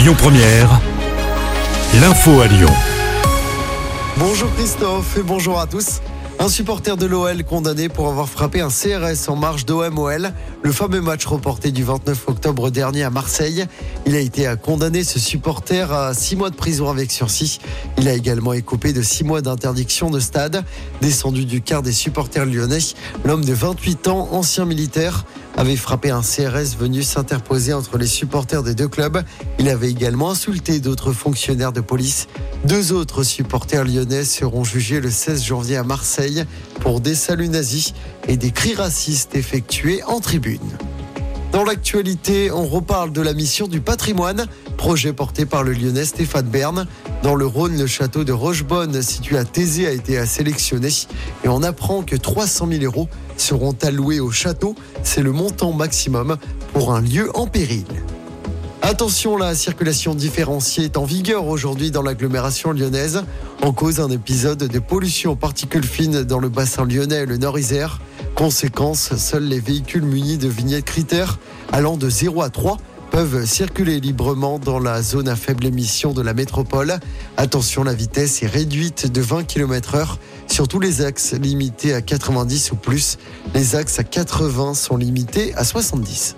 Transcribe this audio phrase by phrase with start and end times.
[0.00, 0.80] Lyon Première,
[2.00, 2.72] l'info à Lyon.
[4.16, 6.00] Bonjour Christophe et bonjour à tous.
[6.38, 10.32] Un supporter de l'OL condamné pour avoir frappé un CRS en marge d'OMOL,
[10.62, 13.66] le fameux match reporté du 29 octobre dernier à Marseille.
[14.06, 17.58] Il a été condamné, ce supporter, à six mois de prison avec sursis.
[17.98, 20.64] Il a également écopé de six mois d'interdiction de stade.
[21.02, 22.78] Descendu du quart des supporters lyonnais,
[23.26, 25.26] l'homme de 28 ans, ancien militaire,
[25.60, 29.22] avait frappé un CRS venu s'interposer entre les supporters des deux clubs.
[29.58, 32.28] Il avait également insulté d'autres fonctionnaires de police.
[32.64, 36.46] Deux autres supporters lyonnais seront jugés le 16 janvier à Marseille
[36.80, 37.92] pour des saluts nazis
[38.26, 40.78] et des cris racistes effectués en tribune.
[41.52, 44.46] Dans l'actualité, on reparle de la mission du patrimoine,
[44.78, 46.86] projet porté par le lyonnais Stéphane Bern.
[47.22, 50.88] Dans le Rhône, le château de Rochebonne, situé à Thésée, a été sélectionné
[51.44, 54.74] et on apprend que 300 000 euros seront alloués au château.
[55.02, 56.38] C'est le montant maximum
[56.72, 57.84] pour un lieu en péril.
[58.80, 63.22] Attention, la circulation différenciée est en vigueur aujourd'hui dans l'agglomération lyonnaise.
[63.60, 67.36] En cause, un épisode de pollution aux particules fines dans le bassin lyonnais et le
[67.36, 68.00] Nord-Isère.
[68.34, 71.38] Conséquence, seuls les véhicules munis de vignettes critères
[71.70, 72.78] allant de 0 à 3
[73.10, 76.98] peuvent circuler librement dans la zone à faible émission de la métropole.
[77.36, 82.02] Attention, la vitesse est réduite de 20 km heure sur tous les axes limités à
[82.02, 83.18] 90 ou plus.
[83.54, 86.36] Les axes à 80 sont limités à 70.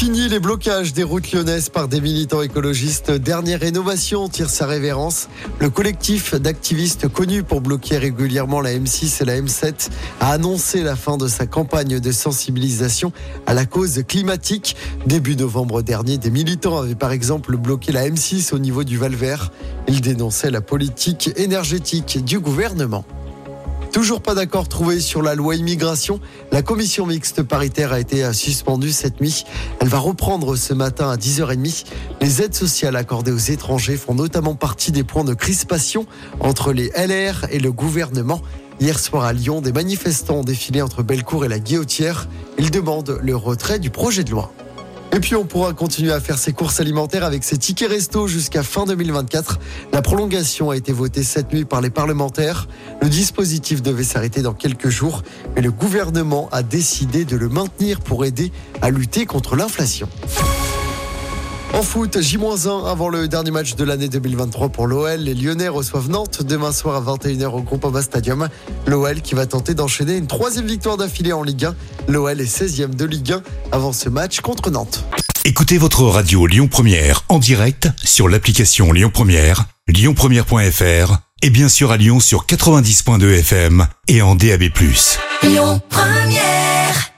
[0.00, 3.10] Fini les blocages des routes lyonnaises par des militants écologistes.
[3.10, 5.28] Dernière rénovation tire sa révérence.
[5.58, 10.96] Le collectif d'activistes connus pour bloquer régulièrement la M6 et la M7 a annoncé la
[10.96, 13.12] fin de sa campagne de sensibilisation
[13.44, 14.74] à la cause climatique.
[15.04, 19.52] Début novembre dernier, des militants avaient par exemple bloqué la M6 au niveau du Val-Vert.
[19.86, 23.04] Ils dénonçaient la politique énergétique du gouvernement.
[23.92, 26.20] Toujours pas d'accord trouvé sur la loi immigration.
[26.52, 29.44] La commission mixte paritaire a été suspendue cette nuit.
[29.80, 31.86] Elle va reprendre ce matin à 10h30.
[32.20, 36.06] Les aides sociales accordées aux étrangers font notamment partie des points de crispation
[36.38, 38.40] entre les LR et le gouvernement.
[38.78, 42.28] Hier soir à Lyon, des manifestants ont défilé entre Bellecour et la Guillotière.
[42.58, 44.52] Ils demandent le retrait du projet de loi.
[45.12, 48.62] Et puis on pourra continuer à faire ses courses alimentaires avec ses tickets resto jusqu'à
[48.62, 49.58] fin 2024.
[49.92, 52.68] La prolongation a été votée cette nuit par les parlementaires.
[53.02, 55.22] Le dispositif devait s'arrêter dans quelques jours,
[55.56, 60.08] mais le gouvernement a décidé de le maintenir pour aider à lutter contre l'inflation.
[61.72, 65.20] En foot, J-1 avant le dernier match de l'année 2023 pour l'OL.
[65.20, 68.48] Les Lyonnais reçoivent Nantes demain soir à 21h au Groupama Stadium.
[68.86, 71.74] L'OL qui va tenter d'enchaîner une troisième victoire d'affilée en Ligue 1.
[72.10, 75.04] L'OL est 16e de Ligue 1 avant ce match contre Nantes.
[75.44, 81.92] Écoutez votre radio Lyon Première en direct sur l'application Lyon Première, lyonpremière.fr et bien sûr
[81.92, 84.64] à Lyon sur 90.2 FM et en DAB+.
[85.44, 87.12] Lyon Première